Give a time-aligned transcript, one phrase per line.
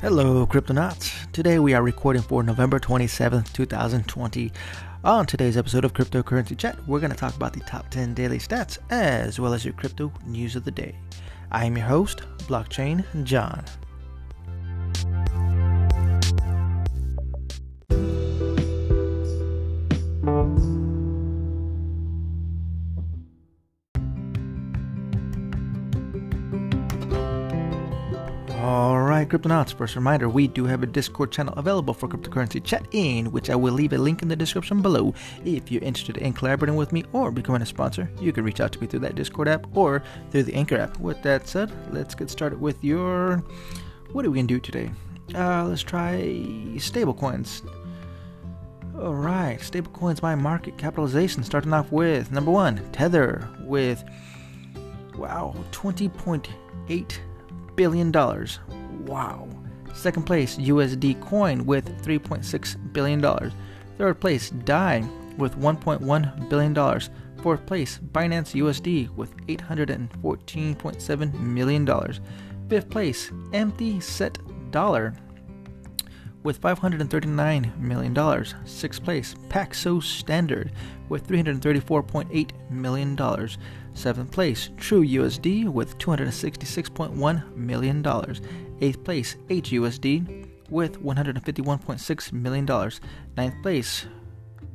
[0.00, 1.30] Hello, Cryptonauts.
[1.30, 4.50] Today we are recording for November 27th, 2020.
[5.04, 8.38] On today's episode of Cryptocurrency Chat, we're going to talk about the top 10 daily
[8.38, 10.96] stats as well as your crypto news of the day.
[11.52, 13.62] I am your host, Blockchain John.
[29.30, 33.48] Cryptonauts, first reminder we do have a Discord channel available for cryptocurrency chat in, which
[33.48, 35.14] I will leave a link in the description below.
[35.44, 38.72] If you're interested in collaborating with me or becoming a sponsor, you can reach out
[38.72, 40.02] to me through that Discord app or
[40.32, 40.98] through the Anchor app.
[40.98, 43.44] With that said, let's get started with your.
[44.10, 44.90] What are we going to do today?
[45.32, 46.14] Uh, let's try
[46.74, 47.62] stablecoins.
[48.96, 54.02] Alright, stablecoins by market capitalization, starting off with number one, Tether, with
[55.14, 57.18] wow, 20.8
[57.76, 58.58] billion dollars.
[59.06, 59.48] Wow.
[59.94, 63.52] Second place, USD Coin with 3.6 billion dollars.
[63.98, 65.04] Third place, DAI
[65.36, 67.10] with 1.1 billion dollars.
[67.42, 72.20] Fourth place, Binance USD with 814.7 million dollars.
[72.68, 74.38] Fifth place, Empty Set
[74.70, 75.14] Dollar
[76.42, 78.54] with 539 million dollars.
[78.64, 80.72] Sixth place, Paxos Standard
[81.08, 83.58] with 334.8 million dollars.
[83.94, 88.02] Seventh place, True USD with $266.1 million.
[88.80, 92.90] Eighth place, HUSD with $151.6 million.
[93.36, 94.06] Ninth place,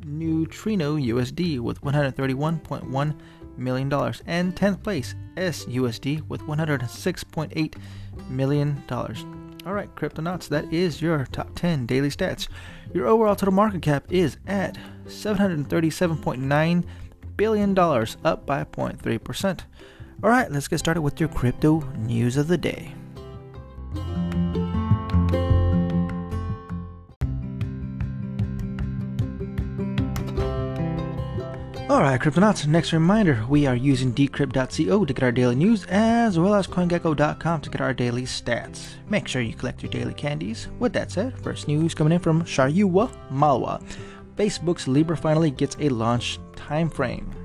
[0.06, 3.20] Neutrino USD with $131.1
[3.58, 3.94] million.
[4.26, 7.76] And 10th place, SUSD with $106.8
[8.30, 8.84] million.
[9.66, 12.48] Alright, Cryptonauts, that is your top 10 daily stats.
[12.94, 16.84] Your overall total market cap is at 737.9
[17.36, 19.60] billion dollars, up by 0.3%.
[20.24, 22.94] All right, let's get started with your crypto news of the day.
[31.96, 36.54] Alright, Cryptonauts, next reminder we are using decrypt.co to get our daily news as well
[36.54, 38.96] as CoinGecko.com to get our daily stats.
[39.08, 40.68] Make sure you collect your daily candies.
[40.78, 43.82] With that said, first news coming in from Shaurya Malwa.
[44.36, 47.45] Facebook's Libra finally gets a launch timeframe.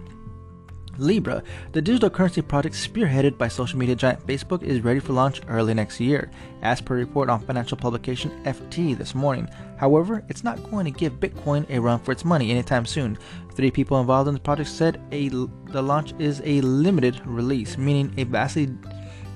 [1.01, 5.41] Libra, the digital currency project spearheaded by social media giant Facebook, is ready for launch
[5.49, 6.31] early next year,
[6.63, 9.49] as per report on financial publication FT this morning.
[9.79, 13.19] However, it's not going to give Bitcoin a run for its money anytime soon.
[13.55, 18.13] Three people involved in the project said a, the launch is a limited release, meaning
[18.19, 18.67] a vastly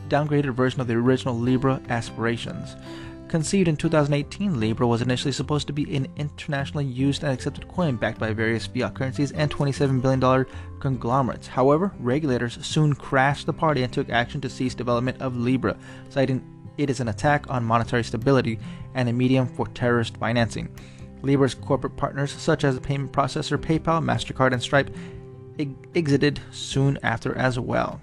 [0.08, 2.76] downgraded version of the original Libra aspirations.
[3.28, 7.96] Conceived in 2018, Libra was initially supposed to be an internationally used and accepted coin
[7.96, 10.46] backed by various fiat currencies and $27 billion
[10.78, 11.46] conglomerates.
[11.48, 15.76] However, regulators soon crashed the party and took action to cease development of Libra,
[16.10, 16.44] citing
[16.76, 18.58] it as an attack on monetary stability
[18.94, 20.68] and a medium for terrorist financing.
[21.22, 24.94] Libra's corporate partners, such as the payment processor PayPal, MasterCard, and Stripe,
[25.94, 28.00] exited soon after as well.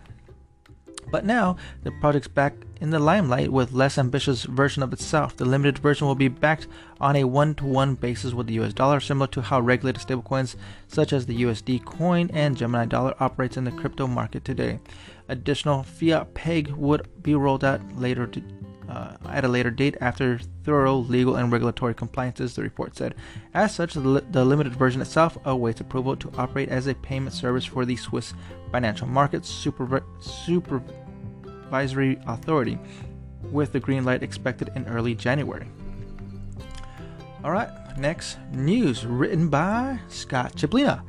[1.12, 5.36] But now, the project's back in the limelight with less ambitious version of itself.
[5.38, 6.68] The limited version will be backed
[7.00, 10.56] on a one-to-one basis with the US dollar, similar to how regulated stablecoins
[10.88, 14.80] such as the USD coin and Gemini dollar operates in the crypto market today.
[15.28, 18.26] Additional fiat peg would be rolled out later
[18.92, 23.16] uh, at a later date after thorough legal and regulatory compliances, the report said.
[23.54, 27.66] As such, the, the limited version itself awaits approval to operate as a payment service
[27.66, 28.34] for the Swiss
[28.72, 30.84] financial markets super, super
[31.46, 32.78] Advisory Authority,
[33.44, 35.68] with the green light expected in early January.
[37.46, 41.02] Alright, next news written by Scott Chipolina.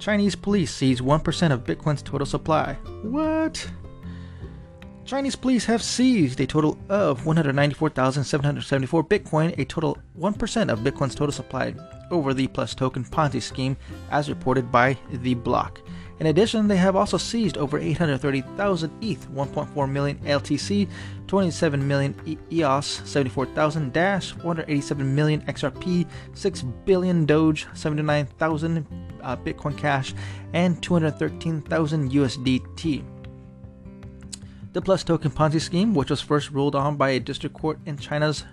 [0.00, 2.74] Chinese police seize 1% of Bitcoin's total supply.
[3.02, 3.70] What?
[5.08, 11.32] Chinese police have seized a total of 194,774 Bitcoin, a total 1% of Bitcoin's total
[11.32, 11.74] supply,
[12.10, 13.74] over the PlusToken Ponzi scheme,
[14.10, 15.80] as reported by The Block.
[16.20, 20.86] In addition, they have also seized over 830,000 ETH, 1.4 million LTC,
[21.26, 28.86] 27 million EOS, 74,000 Dash, 487 million XRP, 6 billion Doge, 79,000
[29.22, 30.12] uh, Bitcoin Cash,
[30.52, 33.17] and 213,000 USDT.
[34.72, 38.44] The PlusToken Ponzi scheme, which was first ruled on by a district court in China's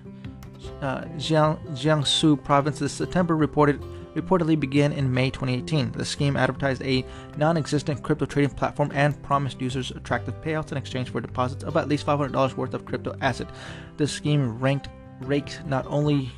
[0.82, 3.82] uh, Jiang, Jiangsu province this September, reported
[4.16, 5.92] reportedly began in May 2018.
[5.92, 7.04] The scheme advertised a
[7.38, 11.76] non existent crypto trading platform and promised users attractive payouts in exchange for deposits of
[11.76, 13.50] at least $500 worth of crypto asset.
[13.98, 14.88] The scheme ranked
[15.20, 16.32] raked not only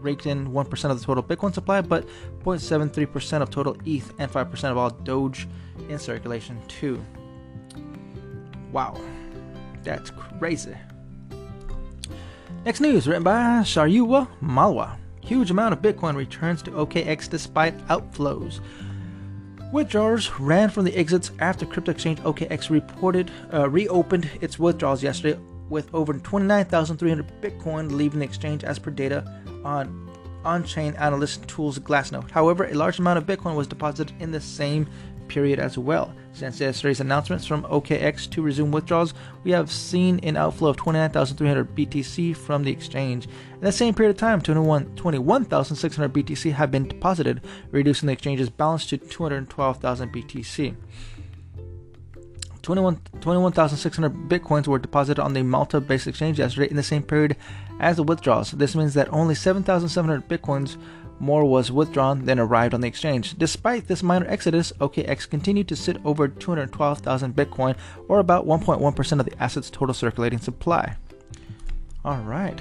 [0.00, 2.06] raked in 1% of the total Bitcoin supply, but
[2.44, 5.48] 0.73% of total ETH and 5% of all Doge
[5.88, 7.04] in circulation, too.
[8.72, 9.00] Wow,
[9.82, 10.76] that's crazy.
[12.64, 14.98] Next news written by Shaurya Malwa.
[15.20, 18.60] Huge amount of Bitcoin returns to OKEx despite outflows.
[19.72, 25.38] Withdrawers ran from the exits after crypto exchange OKEx reported uh, reopened its withdrawals yesterday,
[25.68, 30.08] with over 29,300 Bitcoin leaving the exchange as per data on
[30.44, 32.30] on-chain analyst tools Glassnode.
[32.30, 34.88] However, a large amount of Bitcoin was deposited in the same
[35.28, 36.14] period as well.
[36.38, 39.12] Since yesterday's announcements from OKEx to resume withdrawals,
[39.42, 43.26] we have seen an outflow of 29,300 BTC from the exchange.
[43.54, 47.40] In the same period of time, 21,600 BTC have been deposited,
[47.72, 50.76] reducing the exchange's balance to 212,000 BTC.
[52.62, 57.36] 21,600 bitcoins were deposited on the Malta based exchange yesterday in the same period
[57.80, 58.52] as the withdrawals.
[58.52, 60.76] This means that only 7,700 bitcoins
[61.20, 63.36] more was withdrawn than arrived on the exchange.
[63.36, 67.76] Despite this minor exodus, OKEx continued to sit over 212,000 Bitcoin,
[68.08, 70.96] or about 1.1% of the asset's total circulating supply.
[72.04, 72.60] All right.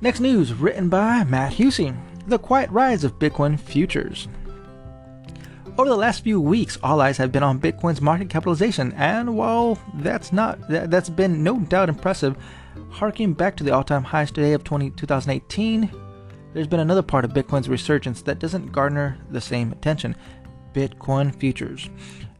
[0.00, 1.92] Next news written by Matt Hussey
[2.26, 4.28] The Quiet Rise of Bitcoin Futures.
[5.78, 9.78] Over the last few weeks, all eyes have been on Bitcoin's market capitalization, and while
[9.94, 12.34] that's not that, has been no doubt impressive,
[12.90, 15.90] harking back to the all-time highs today of 20, 2018,
[16.52, 20.16] there's been another part of Bitcoin's resurgence that doesn't garner the same attention:
[20.72, 21.90] Bitcoin futures.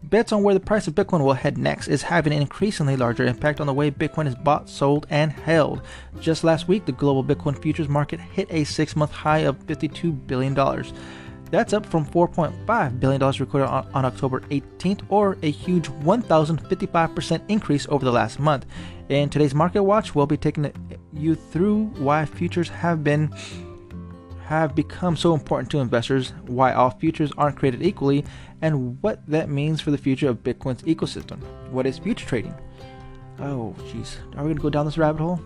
[0.03, 3.27] Bets on where the price of Bitcoin will head next is having an increasingly larger
[3.27, 5.83] impact on the way Bitcoin is bought, sold, and held.
[6.21, 10.55] Just last week, the global Bitcoin futures market hit a six-month high of $52 billion.
[11.51, 17.87] That's up from $4.5 billion recorded on, on, October 18th, or a huge 1,055% increase
[17.89, 18.67] over the last month.
[19.09, 20.73] In today's Market Watch, we'll be taking
[21.13, 23.33] you through why futures have been
[24.47, 28.25] have become so important to investors, why all futures aren't created equally,
[28.63, 31.39] and what that means for the future of Bitcoin's ecosystem.
[31.71, 32.55] What is future trading?
[33.39, 35.41] Oh, jeez, are we gonna go down this rabbit hole?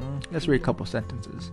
[0.00, 1.50] Mm, let's read a couple sentences.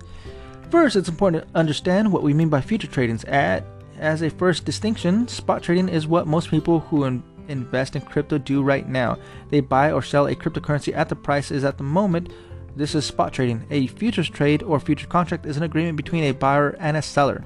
[0.70, 3.20] First, it's important to understand what we mean by future trading.
[3.28, 3.66] At
[3.98, 8.38] as a first distinction, spot trading is what most people who in- invest in crypto
[8.38, 9.18] do right now.
[9.50, 12.32] They buy or sell a cryptocurrency at the price is at the moment.
[12.76, 13.66] This is spot trading.
[13.72, 17.44] A futures trade or future contract is an agreement between a buyer and a seller.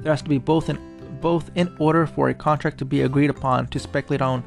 [0.00, 0.78] There has to be both in
[1.20, 4.44] both in order for a contract to be agreed upon to speculate on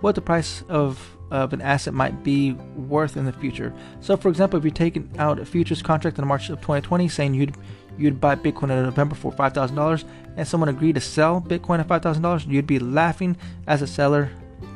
[0.00, 3.72] what the price of of an asset might be worth in the future.
[4.00, 7.34] So, for example, if you're taking out a futures contract in March of 2020 saying
[7.34, 7.56] you'd
[7.98, 10.04] you'd buy Bitcoin in November for $5,000
[10.36, 13.36] and someone agreed to sell Bitcoin at $5,000, you'd be laughing
[13.66, 14.30] as a seller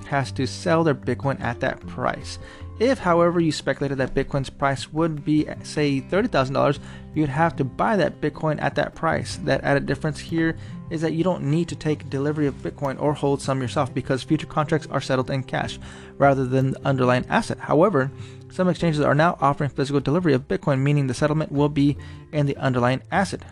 [0.07, 2.39] has to sell their Bitcoin at that price.
[2.79, 6.79] If, however, you speculated that Bitcoin's price would be, say, $30,000,
[7.13, 9.37] you'd have to buy that Bitcoin at that price.
[9.43, 10.57] That added difference here
[10.89, 14.23] is that you don't need to take delivery of Bitcoin or hold some yourself because
[14.23, 15.81] future contracts are settled in cash
[16.19, 17.59] rather than underlying asset.
[17.59, 18.13] However,
[18.51, 21.97] some exchanges are now offering physical delivery of Bitcoin, meaning the settlement will be
[22.33, 23.43] in the underlying asset.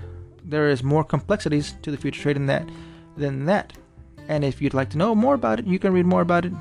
[0.44, 2.68] There is more complexities to the future trading that
[3.16, 3.72] than that.
[4.28, 6.52] And if you'd like to know more about it, you can read more about it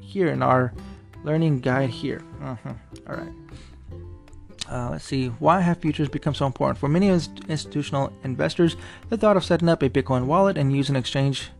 [0.00, 0.72] here in our
[1.24, 2.22] learning guide here.
[2.42, 2.72] Uh-huh.
[3.08, 3.32] All right.
[4.70, 5.28] Uh, let's see.
[5.28, 6.78] Why have futures become so important?
[6.78, 8.76] For many institutional investors,
[9.08, 11.50] the thought of setting up a Bitcoin wallet and using an exchange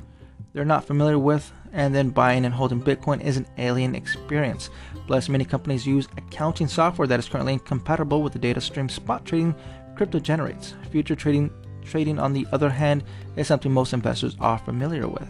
[0.52, 4.70] they're not familiar with and then buying and holding Bitcoin is an alien experience.
[5.06, 9.24] Plus, many companies use accounting software that is currently incompatible with the data stream spot
[9.24, 9.54] trading
[9.96, 10.74] crypto generates.
[10.90, 11.50] Future trading,
[11.84, 13.04] trading, on the other hand,
[13.36, 15.28] is something most investors are familiar with.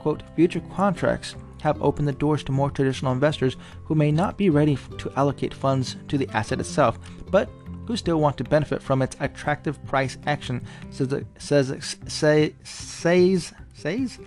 [0.00, 4.50] Quote, future contracts have opened the doors to more traditional investors who may not be
[4.50, 6.98] ready to allocate funds to the asset itself,
[7.30, 7.48] but
[7.86, 14.18] who still want to benefit from its attractive price action, says says say, says says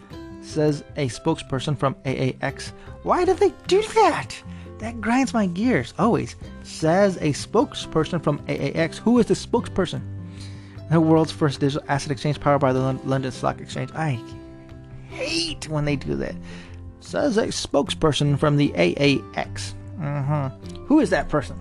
[0.42, 2.72] says a spokesperson from AAX.
[3.04, 4.36] Why do they do that?
[4.80, 5.94] That grinds my gears.
[6.00, 8.98] Always says a spokesperson from AAX.
[8.98, 10.02] Who is the spokesperson?
[10.90, 13.92] The world's first digital asset exchange powered by the London Stock Exchange.
[13.94, 14.20] I
[15.10, 16.36] hate when they do that
[17.04, 19.74] says a spokesperson from the AAX.
[20.02, 20.50] Uh-huh.
[20.86, 21.60] Who is that person?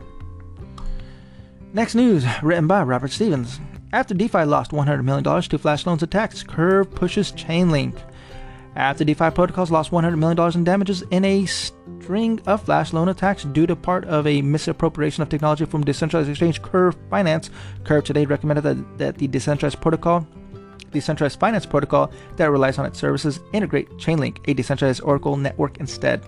[1.73, 3.61] Next news, written by Robert Stevens.
[3.93, 7.99] After DeFi lost $100 million to Flash Loans attacks, Curve pushes Chainlink.
[8.77, 13.45] After DeFi protocols lost $100 million in damages in a string of flash loan attacks
[13.45, 17.51] due to part of a misappropriation of technology from decentralized exchange Curve Finance,
[17.85, 20.27] Curve today recommended that, that the decentralized protocol
[20.93, 26.25] decentralized finance protocol that relies on its services integrate Chainlink, a decentralized Oracle network instead.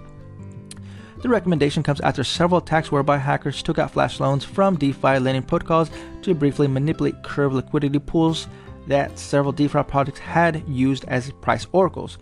[1.18, 5.42] The recommendation comes after several attacks whereby hackers took out flash loans from DeFi lending
[5.44, 5.90] protocols
[6.22, 8.48] to briefly manipulate Curve liquidity pools
[8.86, 12.18] that several DeFi projects had used as price oracles.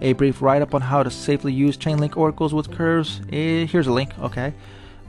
[0.00, 3.20] A brief write up on how to safely use Chainlink oracles with curves.
[3.32, 4.52] Eh, here's a link, okay.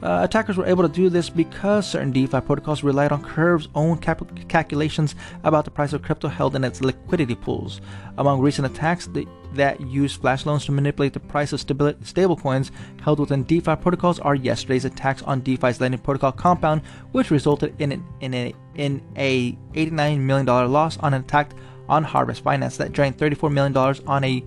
[0.04, 3.96] Uh, attackers were able to do this because certain DeFi protocols relied on Curve's own
[3.96, 7.80] cap- calculations about the price of crypto held in its liquidity pools.
[8.18, 9.08] Among recent attacks
[9.54, 12.70] that used flash loans to manipulate the price of stabi- stablecoins
[13.00, 16.82] held within DeFi protocols are yesterday's attacks on DeFi's lending protocol Compound,
[17.12, 21.52] which resulted in, an, in, a, in a $89 million loss on an attack
[21.88, 23.76] on Harvest Finance that drained $34 million
[24.06, 24.44] on a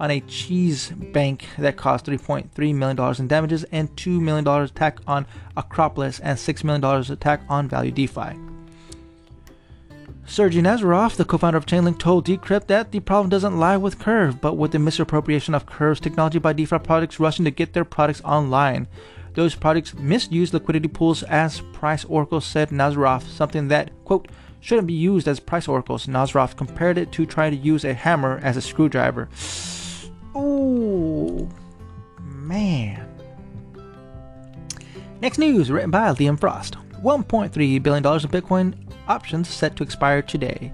[0.00, 5.24] on a cheese bank that caused $3.3 million in damages and $2 million attack on
[5.56, 8.36] Akropolis and $6 million attack on Value DeFi.
[10.26, 14.40] Sergey Nazarov, the co-founder of Chainlink, told Decrypt that the problem doesn't lie with Curve,
[14.40, 18.22] but with the misappropriation of Curve's technology by DeFi products rushing to get their products
[18.24, 18.88] online.
[19.34, 24.28] Those products misuse liquidity pools as price oracles, said Nazarov, something that, quote,
[24.60, 26.06] shouldn't be used as price oracles.
[26.06, 29.28] Nazarov compared it to trying to use a hammer as a screwdriver.
[30.34, 31.46] Oh,
[32.18, 33.06] man.
[35.20, 36.78] Next news written by Liam Frost.
[37.04, 38.74] $1.3 billion of Bitcoin
[39.08, 40.72] options set to expire today.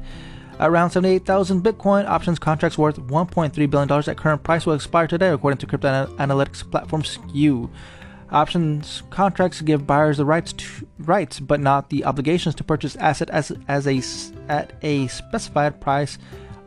[0.61, 5.59] Around 78,000 Bitcoin options contracts worth $1.3 billion at current price will expire today, according
[5.59, 7.71] to crypto analytics platform Skew.
[8.31, 13.31] Options contracts give buyers the rights to, rights, but not the obligations to purchase asset
[13.31, 14.03] as, as a,
[14.49, 16.19] at a specified price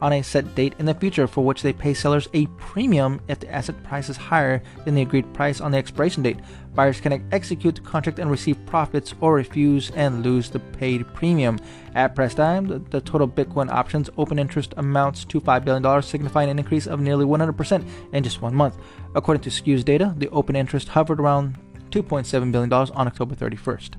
[0.01, 3.39] on a set date in the future for which they pay sellers a premium if
[3.39, 6.39] the asset price is higher than the agreed price on the expiration date.
[6.73, 11.59] Buyers can execute the contract and receive profits or refuse and lose the paid premium.
[11.95, 16.49] At press time, the, the total Bitcoin options open interest amounts to $5 billion, signifying
[16.49, 18.77] an increase of nearly 100% in just one month.
[19.15, 21.57] According to Skew's data, the open interest hovered around
[21.91, 23.95] $2.7 billion on October 31st.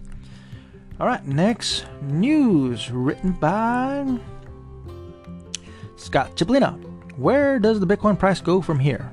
[0.99, 4.19] All right, next news written by
[6.03, 6.79] Scott Chipolina.
[7.17, 9.13] Where does the Bitcoin price go from here?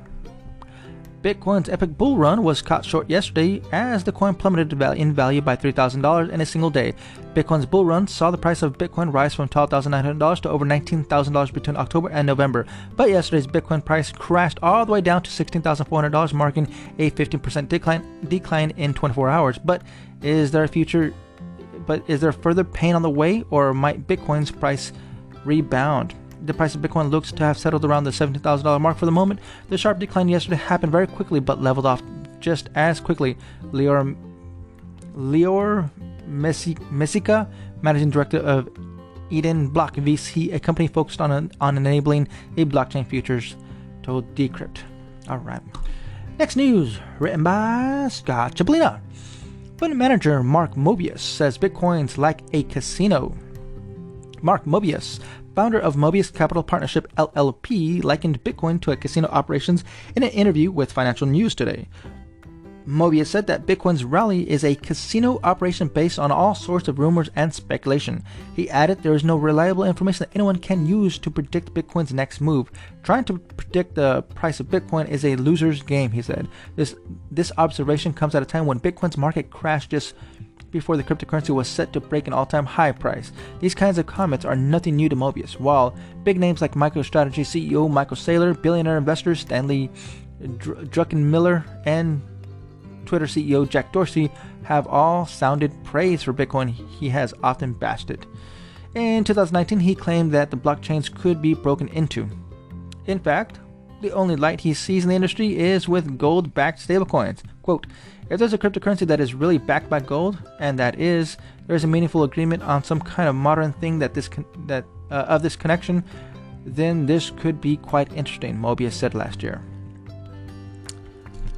[1.21, 5.53] Bitcoin's epic bull run was cut short yesterday as the coin plummeted in value by
[5.53, 6.93] $3,000 in a single day.
[7.33, 11.75] Bitcoin's bull run saw the price of Bitcoin rise from $12,900 to over $19,000 between
[11.75, 12.65] October and November,
[12.95, 18.27] but yesterday's Bitcoin price crashed all the way down to $16,400, marking a 15% decline
[18.29, 19.57] decline in 24 hours.
[19.57, 19.81] But
[20.21, 21.13] is there a future?
[21.85, 24.93] But is there further pain on the way, or might Bitcoin's price
[25.43, 26.15] rebound?
[26.45, 29.39] The price of Bitcoin looks to have settled around the $17,000 mark for the moment.
[29.67, 32.01] The sharp decline yesterday happened very quickly but leveled off
[32.39, 33.37] just as quickly.
[33.71, 34.15] Lior,
[35.15, 35.89] Lior
[36.29, 37.47] Messika,
[37.81, 38.69] managing director of
[39.29, 42.27] Eden Block VC, a company focused on, on enabling
[42.57, 43.55] a blockchain futures,
[44.03, 44.79] told Decrypt.
[45.27, 45.61] All right.
[46.37, 49.01] Next news, written by Scott Chipolina.
[49.77, 53.35] Fund manager Mark Mobius says Bitcoin's like a casino.
[54.41, 55.19] Mark Mobius
[55.59, 59.83] founder of Mobius Capital Partnership LLP, likened Bitcoin to a casino operations
[60.15, 61.89] in an interview with Financial News today.
[62.87, 67.29] Mobius said that Bitcoin's rally is a casino operation based on all sorts of rumors
[67.35, 68.23] and speculation.
[68.55, 72.39] He added there is no reliable information that anyone can use to predict Bitcoin's next
[72.39, 72.71] move.
[73.03, 76.47] Trying to predict the price of Bitcoin is a loser's game, he said.
[76.77, 76.95] This
[77.29, 80.15] this observation comes at a time when Bitcoin's market crashed just
[80.71, 83.31] before the cryptocurrency was set to break an all time high price.
[83.59, 87.89] These kinds of comments are nothing new to Mobius, while big names like MicroStrategy CEO
[87.89, 89.89] Michael Saylor, billionaire investors Stanley
[90.57, 92.21] Dr- Druckenmiller, and
[93.05, 94.31] Twitter CEO Jack Dorsey
[94.63, 98.25] have all sounded praise for Bitcoin, he has often bashed it.
[98.95, 102.27] In 2019, he claimed that the blockchains could be broken into.
[103.05, 103.59] In fact,
[104.01, 107.41] the only light he sees in the industry is with gold backed stablecoins.
[107.69, 107.85] Quote,
[108.31, 111.87] if there's a cryptocurrency that is really backed by gold, and that is, there's a
[111.87, 115.55] meaningful agreement on some kind of modern thing that this con- that uh, of this
[115.55, 116.03] connection,
[116.65, 118.57] then this could be quite interesting.
[118.57, 119.61] Mobius said last year.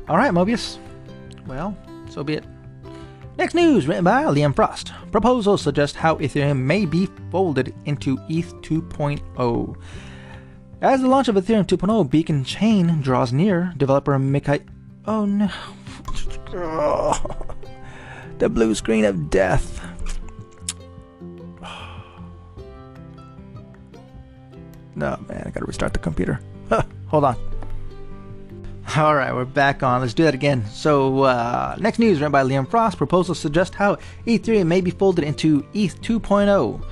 [0.10, 0.80] All right, Mobius.
[1.48, 1.78] Well,
[2.10, 2.44] so be it.
[3.38, 4.92] Next news written by Liam Frost.
[5.14, 9.78] Proposals suggest how Ethereum may be folded into ETH 2.0.
[10.82, 14.68] As the launch of Ethereum 2.0 Beacon Chain draws near, developer Mikai.
[15.06, 15.50] Oh no.
[18.40, 19.80] the blue screen of death.
[24.94, 26.42] No, man, I gotta restart the computer.
[27.08, 27.38] Hold on.
[28.98, 30.02] All right, we're back on.
[30.02, 30.66] Let's do that again.
[30.66, 32.98] So, uh, next news written by Liam Frost.
[32.98, 36.84] Proposals suggest how Ethereum may be folded into ETH 2.0.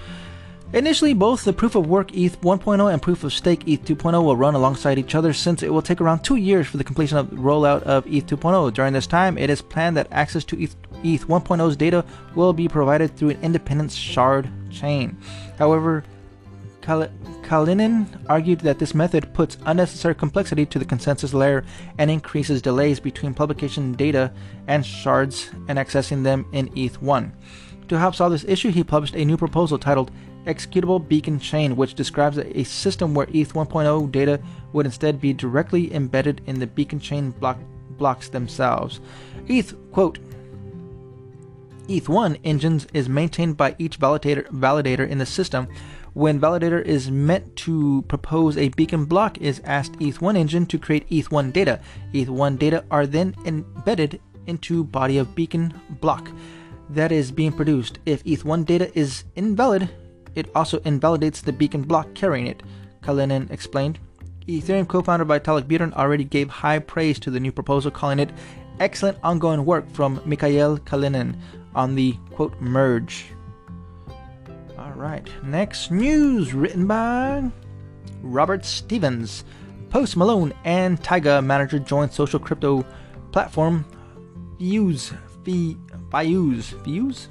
[0.71, 4.37] Initially, both the proof of work ETH 1.0 and proof of stake ETH 2.0 will
[4.37, 7.31] run alongside each other since it will take around two years for the completion of
[7.31, 8.71] the rollout of ETH 2.0.
[8.75, 12.67] During this time, it is planned that access to ETH, ETH 1.0's data will be
[12.67, 15.17] provided through an independent shard chain.
[15.57, 16.03] However,
[16.83, 17.09] Kal-
[17.41, 21.65] Kalinin argued that this method puts unnecessary complexity to the consensus layer
[21.97, 24.31] and increases delays between publication data
[24.67, 27.31] and shards and accessing them in ETH1.
[27.87, 30.11] To help solve this issue, he published a new proposal titled
[30.45, 34.39] Executable Beacon Chain, which describes a system where ETH 1.0 data
[34.73, 37.57] would instead be directly embedded in the beacon chain block
[37.97, 39.01] blocks themselves.
[39.47, 40.19] ETH, quote,
[41.87, 45.67] ETH1 engines is maintained by each validator, validator in the system.
[46.13, 51.09] When validator is meant to propose a beacon block is asked ETH1 engine to create
[51.09, 51.79] ETH1 data.
[52.13, 56.31] ETH1 data are then embedded into body of beacon block
[56.89, 57.99] that is being produced.
[58.05, 59.89] If ETH1 data is invalid,
[60.35, 62.63] it also invalidates the beacon block carrying it,
[63.01, 63.99] Kalinin explained.
[64.47, 68.31] Ethereum co-founder Vitalik Buterin already gave high praise to the new proposal, calling it
[68.79, 71.35] excellent ongoing work from Mikhail Kalinin
[71.75, 73.25] on the quote merge.
[74.77, 77.51] All right, next news written by
[78.21, 79.43] Robert Stevens.
[79.89, 82.85] Post Malone and Tyga manager joined social crypto
[83.31, 83.85] platform
[84.59, 85.15] Fyooz.
[85.43, 86.73] Fyooz.
[86.83, 87.27] Fyooz?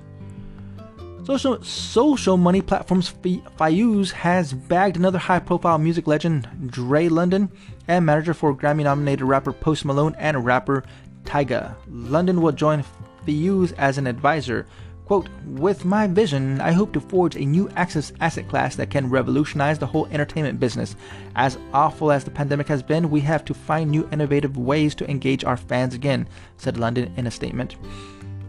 [1.28, 7.50] Social, social money platforms Fyooz has bagged another high profile music legend, Dre London,
[7.87, 10.85] and manager for Grammy nominated rapper Post Malone and rapper
[11.25, 11.75] Tyga.
[11.87, 12.82] London will join
[13.26, 14.66] Fyooz as an advisor.
[15.04, 19.11] Quote, with my vision, I hope to forge a new access asset class that can
[19.11, 20.97] revolutionize the whole entertainment business.
[21.37, 25.11] As awful as the pandemic has been, we have to find new innovative ways to
[25.11, 27.76] engage our fans again, said London in a statement.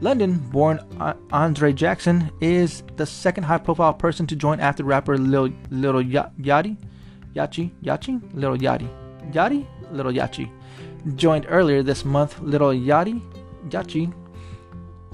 [0.01, 0.79] London born
[1.31, 6.77] Andre Jackson is the second high profile person to join after rapper Lil, Little Yachty.
[7.35, 7.71] Yachi?
[7.83, 8.21] Yachi?
[8.57, 8.89] Yachty.
[9.31, 9.65] Yachty?
[9.91, 10.49] Little Yachi.
[11.15, 13.21] Joined earlier this month, Little Yachty,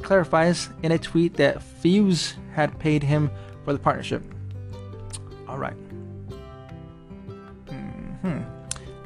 [0.02, 3.32] clarifies in a tweet that Fyooz had paid him
[3.64, 4.24] for the partnership.
[5.50, 5.74] Alright.
[5.74, 5.85] hmm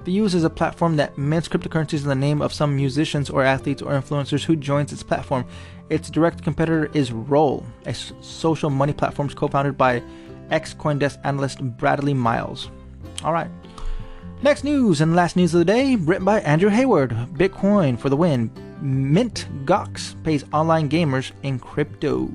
[0.06, 3.82] Fyooz is a platform that mints cryptocurrencies in the name of some musicians or athletes
[3.82, 5.46] or influencers who joins its platform.
[5.89, 10.01] Its direct competitor is Roll, a social money platform co-founded by
[10.51, 12.70] ex-CoinDesk analyst Bradley Miles.
[13.24, 13.50] All right.
[14.42, 17.12] Next news and last news of the day, written by Andrew Hayward.
[17.33, 18.50] Bitcoin for the win.
[18.81, 22.29] Mint Gox pays online gamers in crypto.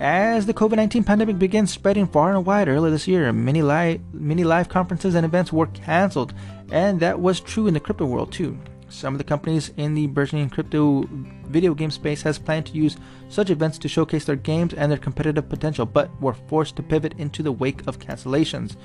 [0.00, 4.00] As the COVID 19 pandemic began spreading far and wide earlier this year, many live,
[4.14, 6.34] many live conferences and events were canceled,
[6.70, 8.56] and that was true in the crypto world too.
[8.88, 11.02] Some of the companies in the burgeoning crypto
[11.46, 12.96] video game space has planned to use
[13.28, 17.14] such events to showcase their games and their competitive potential, but were forced to pivot
[17.18, 18.76] into the wake of cancellations.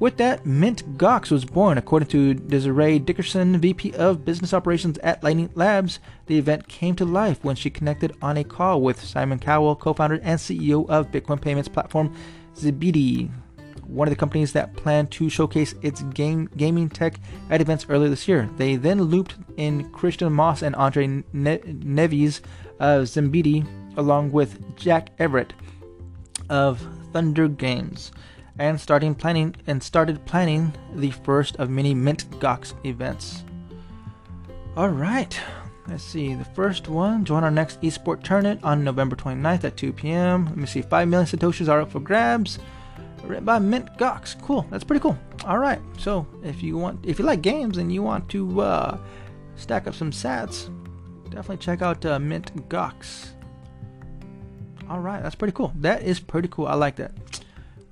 [0.00, 5.50] With that, MintGox was born, according to Desiree Dickerson, VP of Business Operations at Lightning
[5.54, 6.00] Labs.
[6.24, 10.18] The event came to life when she connected on a call with Simon Cowell, co-founder
[10.22, 12.16] and CEO of Bitcoin payments platform
[12.56, 13.30] Zebedee,
[13.84, 18.08] one of the companies that planned to showcase its game gaming tech at events earlier
[18.08, 18.48] this year.
[18.56, 22.40] They then looped in Christian Moss and Andre ne- Neves
[22.78, 23.66] of Zebedee,
[23.98, 25.52] along with Jack Everett
[26.48, 26.80] of
[27.12, 28.12] THNDR Games
[28.60, 33.42] and starting planning and started planning the first of many Mint Gox events.
[34.76, 35.40] All right,
[35.88, 36.34] let's see.
[36.34, 40.44] The first one, join our next esport tournament on November 29th at 2 p.m.
[40.44, 40.82] Let me see.
[40.82, 42.58] 5 million satoshis are up for grabs.
[43.24, 44.42] Written by MintGox.
[44.42, 44.66] Cool.
[44.70, 45.18] That's pretty cool.
[45.46, 45.80] All right.
[45.98, 48.98] So if you want, if you like games and you want to uh,
[49.56, 50.68] stack up some sats,
[51.24, 53.30] definitely check out uh, MintGox.
[54.90, 55.72] All right, that's pretty cool.
[55.76, 56.66] That is pretty cool.
[56.66, 57.12] I like that.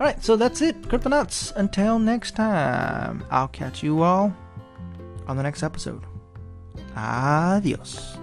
[0.00, 1.52] Alright, so that's it, Cryptonauts.
[1.56, 4.32] Until next time, I'll catch you all
[5.26, 6.04] on the next episode.
[6.96, 8.16] Adios.